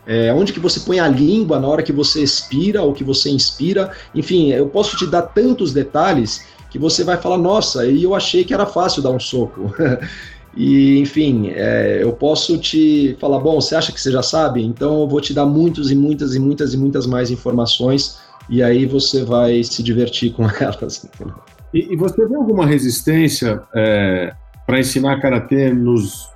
[0.07, 3.31] é, onde que você põe a língua na hora que você expira ou que você
[3.31, 8.15] inspira, enfim, eu posso te dar tantos detalhes que você vai falar, nossa, e eu
[8.15, 9.73] achei que era fácil dar um soco.
[10.57, 14.65] e, enfim, é, eu posso te falar, bom, você acha que você já sabe?
[14.65, 18.63] Então eu vou te dar muitos e muitas e muitas e muitas mais informações e
[18.63, 21.09] aí você vai se divertir com elas.
[21.73, 24.35] E, e você vê alguma resistência é,
[24.67, 26.29] para ensinar karatê nos,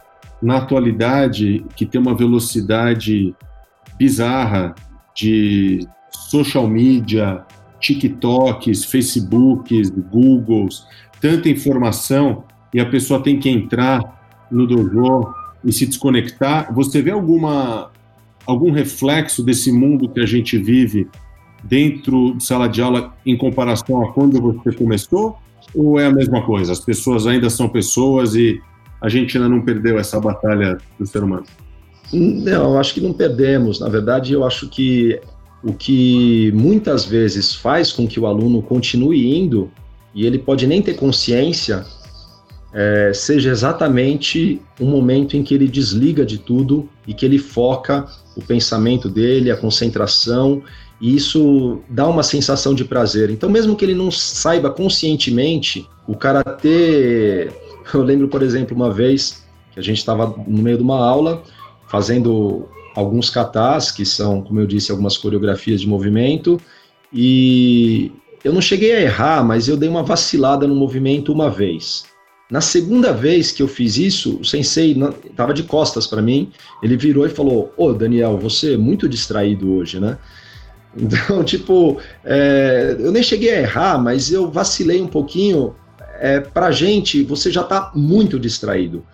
[0.42, 3.34] na atualidade que tem uma velocidade
[3.98, 4.74] bizarra
[5.14, 7.44] de social media,
[7.80, 10.86] TikToks, Facebooks, Googles,
[11.20, 15.32] tanta informação e a pessoa tem que entrar no dojo
[15.64, 16.72] e se desconectar.
[16.74, 17.90] Você vê alguma
[18.46, 21.08] algum reflexo desse mundo que a gente vive
[21.68, 25.36] dentro de sala de aula em comparação a quando você começou?
[25.74, 26.72] Ou é a mesma coisa?
[26.72, 28.60] As pessoas ainda são pessoas e
[29.00, 31.44] a gente ainda não perdeu essa batalha do ser humano?
[32.12, 33.80] Não, acho que não perdemos.
[33.80, 35.20] Na verdade, eu acho que
[35.62, 39.70] o que muitas vezes faz com que o aluno continue indo,
[40.14, 41.84] e ele pode nem ter consciência,
[42.72, 48.06] é, seja exatamente o momento em que ele desliga de tudo e que ele foca
[48.36, 50.62] o pensamento dele, a concentração,
[51.00, 53.30] e isso dá uma sensação de prazer.
[53.30, 57.50] Então, mesmo que ele não saiba conscientemente, o karatê.
[57.92, 61.42] Eu lembro, por exemplo, uma vez que a gente estava no meio de uma aula
[61.86, 66.60] fazendo alguns katas, que são, como eu disse, algumas coreografias de movimento,
[67.12, 68.10] e
[68.42, 72.04] eu não cheguei a errar, mas eu dei uma vacilada no movimento uma vez.
[72.50, 74.96] Na segunda vez que eu fiz isso, o sensei
[75.28, 79.72] estava de costas para mim, ele virou e falou: Ô Daniel, você é muito distraído
[79.74, 80.16] hoje, né?
[80.94, 85.74] Então, tipo, é, eu nem cheguei a errar, mas eu vacilei um pouquinho.
[86.18, 89.04] É, pra gente, você já está muito distraído.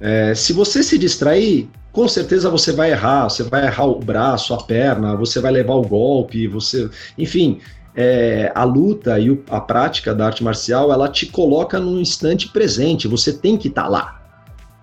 [0.00, 4.52] É, se você se distrair, com certeza você vai errar, você vai errar o braço,
[4.52, 7.58] a perna, você vai levar o golpe, você, enfim,
[7.96, 13.08] é, a luta e a prática da arte marcial, ela te coloca num instante presente,
[13.08, 14.20] você tem que estar tá lá.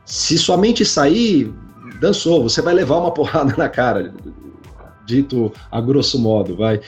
[0.04, 1.54] Se sua mente sair,
[2.02, 4.12] dançou, você vai levar uma porrada na cara,
[5.06, 6.80] dito a grosso modo, vai.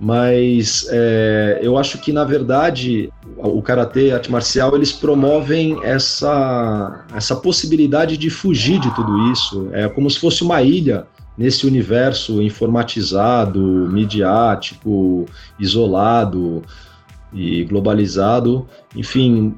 [0.00, 7.04] Mas é, eu acho que, na verdade, o Karatê, a arte marcial, eles promovem essa,
[7.14, 9.68] essa possibilidade de fugir de tudo isso.
[9.72, 11.06] É como se fosse uma ilha
[11.36, 15.26] nesse universo informatizado, midiático,
[15.58, 16.62] isolado
[17.32, 18.68] e globalizado.
[18.94, 19.54] Enfim,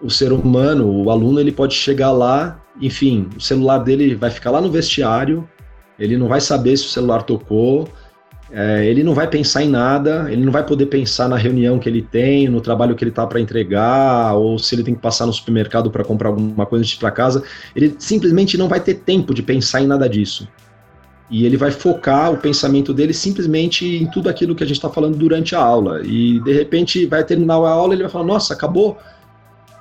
[0.00, 4.50] o ser humano, o aluno, ele pode chegar lá, enfim, o celular dele vai ficar
[4.50, 5.48] lá no vestiário,
[5.98, 7.88] ele não vai saber se o celular tocou,
[8.50, 11.88] é, ele não vai pensar em nada, ele não vai poder pensar na reunião que
[11.88, 15.26] ele tem, no trabalho que ele está para entregar, ou se ele tem que passar
[15.26, 17.42] no supermercado para comprar alguma coisa para casa.
[17.74, 20.46] Ele simplesmente não vai ter tempo de pensar em nada disso.
[21.30, 24.90] E ele vai focar o pensamento dele simplesmente em tudo aquilo que a gente está
[24.90, 26.02] falando durante a aula.
[26.04, 28.98] E de repente vai terminar a aula ele vai falar: Nossa, acabou.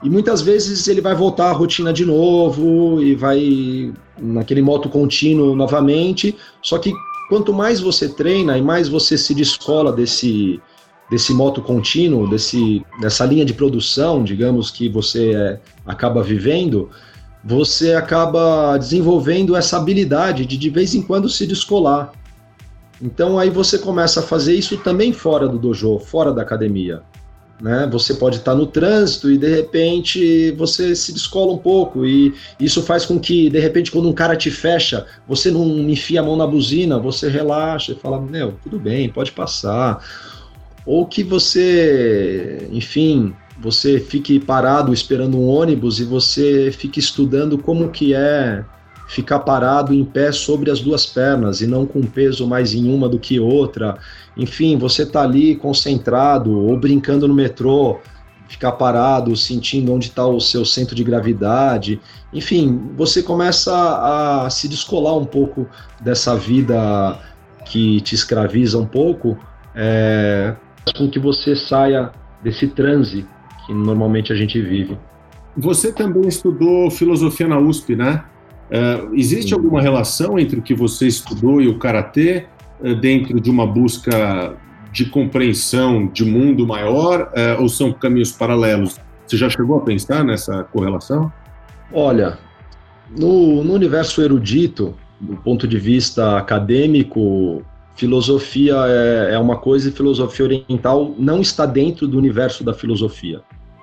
[0.04, 5.56] E muitas vezes ele vai voltar à rotina de novo e vai naquele moto contínuo
[5.56, 6.36] novamente.
[6.62, 6.94] Só que
[7.30, 10.62] quanto mais você treina e mais você se descola desse
[11.10, 16.90] desse moto contínuo, desse, dessa linha de produção, digamos, que você é, acaba vivendo,
[17.44, 22.14] você acaba desenvolvendo essa habilidade de de vez em quando se descolar.
[23.00, 27.04] Então aí você começa a fazer isso também fora do dojo, fora da academia.
[27.64, 27.88] Né?
[27.90, 32.84] Você pode estar no trânsito e de repente você se descola um pouco e isso
[32.84, 36.36] faz com que de repente quando um cara te fecha, você não enfia a mão
[36.36, 40.04] na buzina, você relaxa e fala, meu, tudo bem, pode passar.
[40.86, 47.92] Ou que você, enfim, você fique parado esperando um ônibus e você fique estudando como
[47.92, 48.66] que é
[49.14, 53.08] ficar parado em pé sobre as duas pernas e não com peso mais em uma
[53.08, 54.00] do que outra.
[54.36, 58.00] Enfim, você tá ali concentrado ou brincando no metrô,
[58.48, 62.02] ficar parado, sentindo onde está o seu centro de gravidade.
[62.34, 65.68] Enfim, você começa a se descolar um pouco
[66.02, 67.20] dessa vida
[67.66, 69.38] que te escraviza um pouco,
[69.76, 70.56] é,
[70.98, 72.12] com que você saia
[72.44, 73.28] desse transe
[73.68, 74.98] que normalmente a gente vive.
[75.56, 78.24] Você também estudou filosofia na USP, né?
[78.74, 79.56] Uh, existe Sim.
[79.56, 82.48] alguma relação entre o que você estudou e o karatê
[82.80, 84.56] uh, dentro de uma busca
[84.92, 89.00] de compreensão de mundo maior uh, ou são caminhos paralelos?
[89.28, 91.32] Você já chegou a pensar nessa correlação?
[91.92, 92.40] Olha,
[93.16, 97.64] no, no universo erudito, do ponto de vista acadêmico,
[97.96, 103.42] filosofia é, é, uma coisa e filosofia oriental não está dentro do universo da filosofia.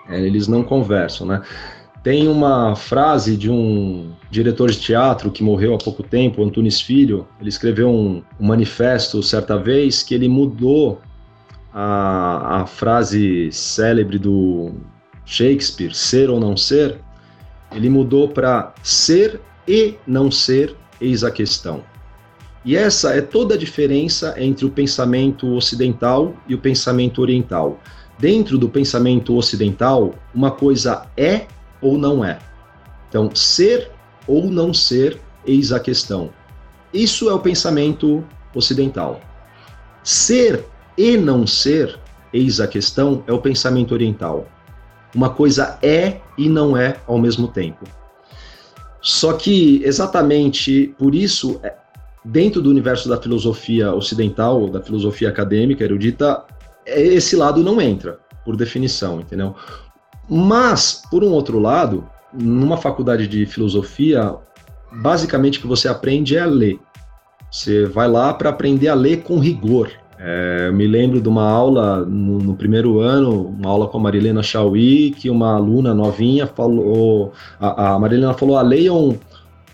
[0.08, 1.42] É, eles não conversam, né?
[2.02, 7.28] Tem uma frase de um diretor de teatro que morreu há pouco tempo, Antunes Filho.
[7.38, 11.00] Ele escreveu um, um manifesto certa vez que ele mudou
[11.74, 14.72] a, a frase célebre do
[15.26, 16.98] Shakespeare, ser ou não ser,
[17.72, 21.82] ele mudou para ser e não ser, eis a questão.
[22.64, 27.78] E essa é toda a diferença entre o pensamento ocidental e o pensamento oriental.
[28.18, 31.46] Dentro do pensamento ocidental, uma coisa é
[31.80, 32.38] ou não é.
[33.08, 33.90] Então, ser
[34.26, 36.30] ou não ser, eis a questão.
[36.92, 38.24] Isso é o pensamento
[38.54, 39.20] ocidental.
[40.02, 40.64] Ser
[40.96, 41.98] e não ser,
[42.32, 44.46] eis a questão, é o pensamento oriental.
[45.14, 47.84] Uma coisa é e não é ao mesmo tempo.
[49.00, 51.74] Só que exatamente por isso, é,
[52.24, 56.44] dentro do universo da filosofia ocidental, da filosofia acadêmica, erudita,
[56.86, 59.54] esse lado não entra, por definição, entendeu?
[60.30, 64.36] Mas, por um outro lado, numa faculdade de filosofia,
[64.92, 66.78] basicamente o que você aprende é a ler.
[67.50, 69.90] Você vai lá para aprender a ler com rigor.
[70.22, 74.00] É, eu me lembro de uma aula no, no, primeiro ano, uma aula com a
[74.00, 79.18] Marilena Chauí, que uma aluna novinha falou, a, a Marilena falou, ah, leiam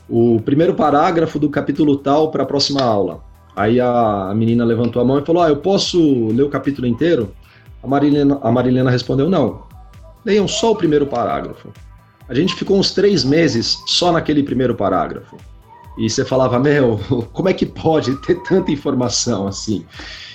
[0.09, 3.21] o primeiro parágrafo do capítulo tal para a próxima aula.
[3.57, 6.87] Aí a, a, menina levantou a mão e falou, ah, eu posso ler o capítulo
[6.87, 7.33] inteiro?
[7.83, 9.66] A Marilena, a Marilena respondeu, não,
[10.27, 11.73] leiam só o primeiro parágrafo.
[12.29, 15.37] A gente ficou uns três meses só naquele primeiro parágrafo.
[15.97, 16.99] E você falava, meu,
[17.33, 19.87] como é que pode ter tanta informação assim?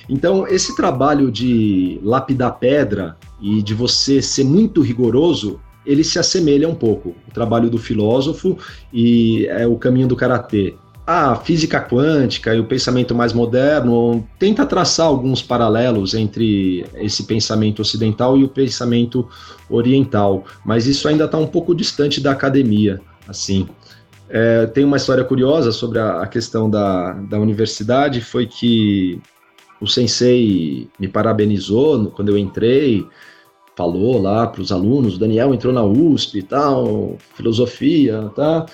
[0.07, 6.69] Então, esse trabalho de lapidar pedra e de você ser muito rigoroso, ele se assemelha
[6.69, 7.13] um pouco.
[7.27, 8.57] O trabalho do filósofo
[8.93, 10.75] e é o caminho do karatê
[11.05, 17.81] a física quântica e o pensamento mais moderno tenta traçar alguns paralelos entre esse pensamento
[17.81, 19.27] ocidental e o pensamento
[19.69, 23.67] oriental, mas isso ainda está um pouco distante da academia, assim.
[24.29, 29.19] É, tem uma história curiosa sobre a, a questão da, da universidade, foi que
[29.81, 33.05] o sensei me parabenizou quando eu entrei,
[33.75, 38.65] falou lá para os alunos, o Daniel entrou na USP e tal, filosofia, tá?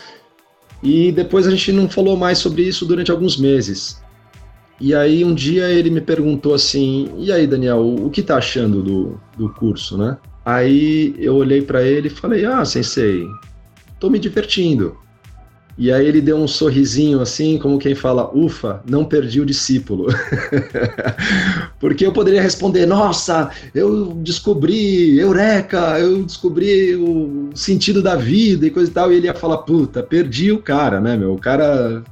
[0.82, 4.02] E depois a gente não falou mais sobre isso durante alguns meses.
[4.80, 8.84] E aí um dia ele me perguntou assim: "E aí, Daniel, o que tá achando
[8.84, 13.26] do, do curso, né?" Aí eu olhei para ele e falei: "Ah, sensei,
[14.00, 14.96] tô me divertindo.
[15.78, 20.08] E aí ele deu um sorrisinho assim, como quem fala, ufa, não perdi o discípulo.
[21.80, 28.72] Porque eu poderia responder, nossa, eu descobri, eureka, eu descobri o sentido da vida e
[28.72, 31.36] coisa e tal, e ele ia falar, puta, perdi o cara, né, meu?
[31.36, 32.04] O cara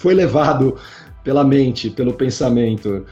[0.00, 0.76] foi levado
[1.22, 3.04] pela mente, pelo pensamento.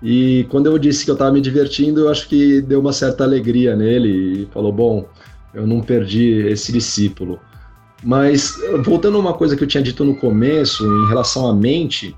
[0.00, 3.24] E quando eu disse que eu estava me divertindo, eu acho que deu uma certa
[3.24, 5.08] alegria nele e falou, bom,
[5.52, 7.40] eu não perdi esse discípulo.
[8.02, 12.16] Mas voltando a uma coisa que eu tinha dito no começo, em relação à mente,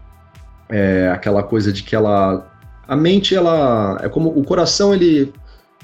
[0.69, 2.47] é aquela coisa de que ela.
[2.89, 3.99] A mente, ela.
[4.03, 4.31] É como.
[4.31, 5.33] O coração, ele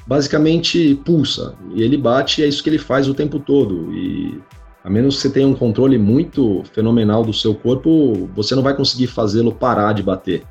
[0.06, 1.54] basicamente pulsa.
[1.74, 3.92] E ele bate e é isso que ele faz o tempo todo.
[3.92, 4.40] E
[4.82, 8.74] a menos que você tenha um controle muito fenomenal do seu corpo, você não vai
[8.74, 10.42] conseguir fazê-lo parar de bater.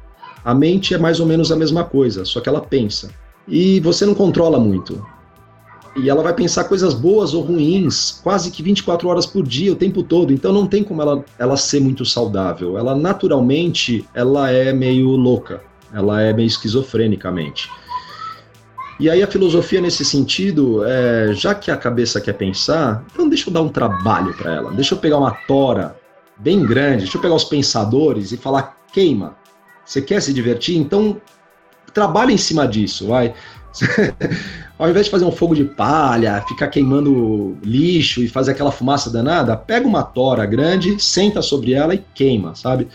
[0.45, 3.09] A mente é mais ou menos a mesma coisa, só que ela pensa.
[3.47, 5.03] E você não controla muito
[5.95, 9.75] e ela vai pensar coisas boas ou ruins quase que 24 horas por dia, o
[9.75, 10.31] tempo todo.
[10.31, 12.77] Então não tem como ela, ela ser muito saudável.
[12.77, 15.61] Ela naturalmente ela é meio louca,
[15.93, 17.69] ela é meio esquizofrenicamente.
[18.99, 23.49] E aí a filosofia nesse sentido, é, já que a cabeça quer pensar, então deixa
[23.49, 24.71] eu dar um trabalho para ela.
[24.71, 25.95] Deixa eu pegar uma tora
[26.37, 29.37] bem grande, deixa eu pegar os pensadores e falar queima.
[29.85, 30.77] Você quer se divertir?
[30.77, 31.19] Então
[31.93, 33.33] trabalha em cima disso, vai.
[34.77, 39.09] Ao invés de fazer um fogo de palha, ficar queimando lixo e fazer aquela fumaça
[39.09, 42.87] danada, pega uma tora grande, senta sobre ela e queima, sabe?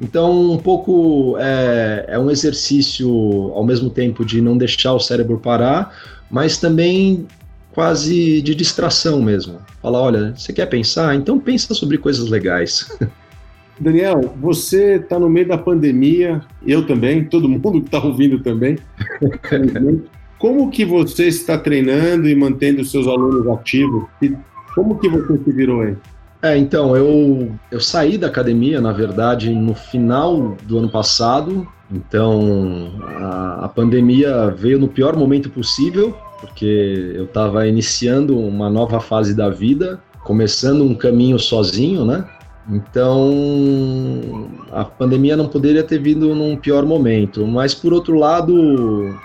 [0.00, 3.08] Então, um pouco é, é um exercício
[3.54, 5.94] ao mesmo tempo de não deixar o cérebro parar,
[6.30, 7.26] mas também
[7.72, 9.60] quase de distração mesmo.
[9.80, 11.14] Falar, olha, você quer pensar?
[11.14, 12.96] Então pensa sobre coisas legais.
[13.80, 18.76] Daniel, você está no meio da pandemia, eu também, todo mundo que está ouvindo também.
[20.38, 24.04] Como que você está treinando e mantendo seus alunos ativos?
[24.22, 24.34] E
[24.74, 25.96] como que você se virou aí?
[26.40, 31.66] É, então, eu, eu saí da academia, na verdade, no final do ano passado.
[31.90, 39.00] Então, a, a pandemia veio no pior momento possível porque eu estava iniciando uma nova
[39.00, 42.24] fase da vida, começando um caminho sozinho, né?
[42.70, 49.16] Então, a pandemia não poderia ter vindo num pior momento, mas por outro lado,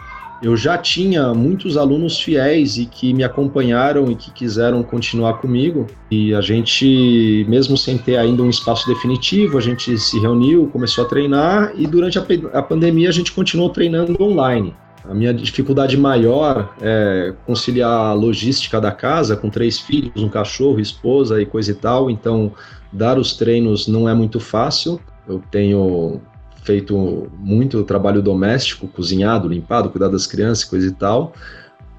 [0.44, 5.88] eu já tinha muitos alunos fiéis e que me acompanharam e que quiseram continuar comigo.
[6.12, 11.06] E a gente, mesmo sem ter ainda um espaço definitivo, a gente se reuniu, começou
[11.06, 14.76] a treinar e durante a, a pandemia a gente continuou treinando online.
[15.10, 20.80] A minha dificuldade maior é conciliar a logística da casa com três filhos, um cachorro,
[20.80, 22.10] esposa e coisa e tal.
[22.10, 22.52] Então,
[22.92, 25.00] dar os treinos não é muito fácil.
[25.28, 26.22] Eu tenho
[26.64, 31.34] feito muito trabalho doméstico, cozinhado, limpado, cuidado das crianças, coisa e tal,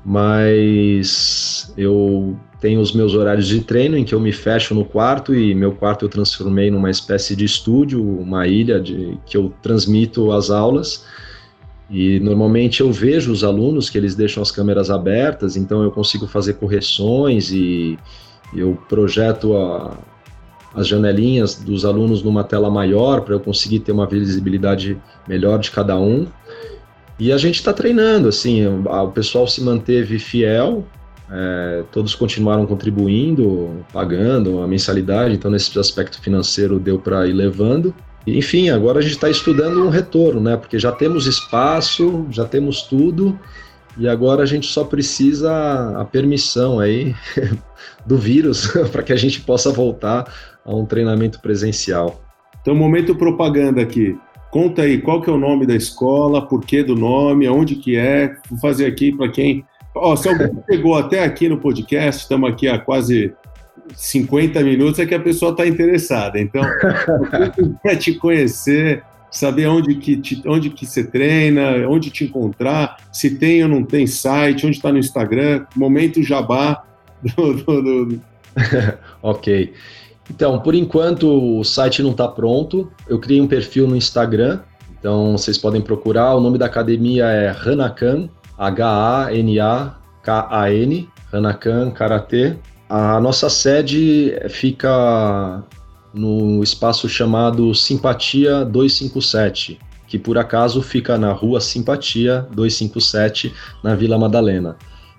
[0.05, 5.35] mas eu tenho os meus horários de treino em que eu me fecho no quarto
[5.35, 10.33] e meu quarto eu transformei numa espécie de estúdio, uma ilha de que eu transmito
[10.33, 11.05] as aulas.
[11.91, 16.27] E normalmente eu vejo os alunos que eles deixam as câmeras abertas, então eu consigo
[16.27, 17.99] fazer correções e
[18.55, 19.99] eu projeto a,
[20.75, 25.70] as janelinhas dos alunos numa tela maior para eu conseguir ter uma visibilidade melhor de
[25.70, 26.27] cada um.
[27.18, 30.85] E a gente está treinando, assim, o pessoal se manteve fiel,
[31.31, 37.95] é, todos continuaram contribuindo, pagando a mensalidade, então nesse aspecto financeiro deu para ir levando.
[38.27, 40.57] Enfim, agora a gente está estudando um retorno, né?
[40.57, 43.39] Porque já temos espaço, já temos tudo,
[43.97, 47.14] e agora a gente só precisa a permissão aí
[48.05, 50.24] do vírus para que a gente possa voltar
[50.64, 52.22] a um treinamento presencial.
[52.61, 54.16] Então, momento propaganda aqui.
[54.51, 57.97] Conta aí qual que é o nome da escola, por que do nome, aonde que
[57.97, 58.36] é.
[58.49, 59.64] Vou fazer aqui para quem.
[59.95, 63.34] Ó, se alguém chegou até aqui no podcast, estamos aqui há quase
[63.95, 66.40] 50 minutos, é que a pessoa está interessada.
[66.40, 66.62] Então,
[67.82, 69.03] quer te conhecer,
[69.35, 73.85] saber onde que, te, onde que você treina, onde te encontrar, se tem ou não
[73.85, 76.85] tem site, onde está no Instagram, momento jabá
[77.37, 78.20] do, do, do...
[79.22, 79.72] ok.
[80.30, 82.91] Então, por enquanto o site não está pronto.
[83.09, 84.61] Eu criei um perfil no Instagram,
[84.99, 86.35] então vocês podem procurar.
[86.35, 89.39] O nome da academia é Hanakan, H-A-N-A-K-A-N,
[91.32, 92.57] Hanakan Karatê.
[92.89, 95.62] A nossa sede fica
[96.15, 103.53] no espaço chamado Simpatia 257, que por acaso fica na rua Simpatia 257,
[103.83, 104.77] na Vila Madalena.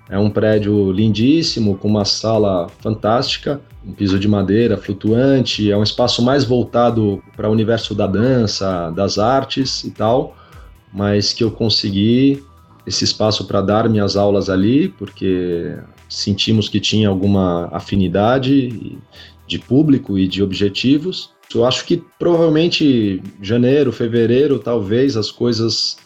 [0.09, 5.83] É um prédio lindíssimo, com uma sala fantástica, um piso de madeira flutuante, é um
[5.83, 10.35] espaço mais voltado para o universo da dança, das artes e tal,
[10.93, 12.43] mas que eu consegui
[12.85, 15.75] esse espaço para dar minhas aulas ali, porque
[16.07, 18.97] sentimos que tinha alguma afinidade
[19.47, 21.31] de público e de objetivos.
[21.53, 25.97] Eu acho que provavelmente janeiro, fevereiro, talvez as coisas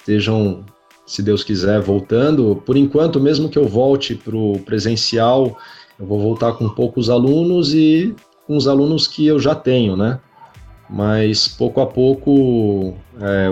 [0.00, 0.64] estejam
[1.06, 2.60] se Deus quiser, voltando.
[2.66, 5.56] Por enquanto, mesmo que eu volte para o presencial,
[5.98, 8.14] eu vou voltar com poucos alunos e
[8.46, 10.18] com os alunos que eu já tenho, né?
[10.90, 13.48] Mas pouco a pouco, é,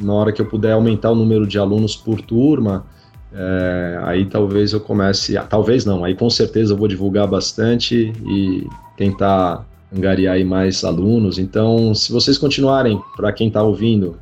[0.00, 2.86] na hora que eu puder aumentar o número de alunos por turma,
[3.34, 5.34] é, aí talvez eu comece.
[5.48, 8.66] Talvez não, aí com certeza eu vou divulgar bastante e
[8.96, 11.38] tentar angariar aí mais alunos.
[11.38, 14.16] Então, se vocês continuarem, para quem está ouvindo,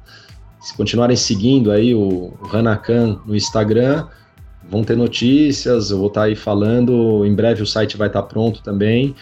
[0.60, 4.06] se continuarem seguindo aí o, o Hanakan no Instagram,
[4.68, 8.22] vão ter notícias, eu vou estar tá aí falando, em breve o site vai estar
[8.22, 9.14] tá pronto também.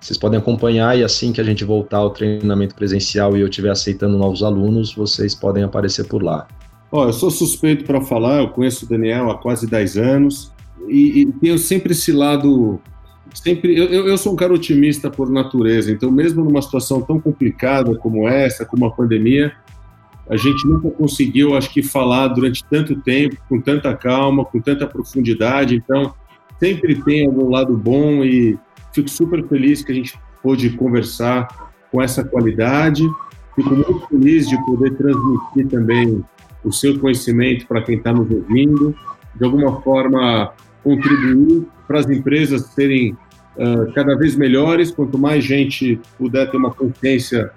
[0.00, 3.70] Vocês podem acompanhar e assim que a gente voltar ao treinamento presencial e eu estiver
[3.70, 6.46] aceitando novos alunos, vocês podem aparecer por lá.
[6.92, 10.52] Ó, eu sou suspeito para falar, eu conheço o Daniel há quase 10 anos
[10.88, 12.78] e, e tenho sempre esse lado
[13.34, 17.96] sempre eu, eu sou um cara otimista por natureza, então mesmo numa situação tão complicada
[17.96, 19.54] como essa, como a pandemia,
[20.28, 24.86] a gente nunca conseguiu, acho que, falar durante tanto tempo, com tanta calma, com tanta
[24.86, 25.74] profundidade.
[25.74, 26.14] Então,
[26.60, 28.58] sempre tem algum lado bom e
[28.92, 33.04] fico super feliz que a gente pôde conversar com essa qualidade.
[33.56, 36.24] Fico muito feliz de poder transmitir também
[36.64, 38.94] o seu conhecimento para quem está nos ouvindo,
[39.34, 40.52] de alguma forma
[40.82, 43.12] contribuir para as empresas serem
[43.56, 44.90] uh, cada vez melhores.
[44.90, 47.50] Quanto mais gente puder ter uma consciência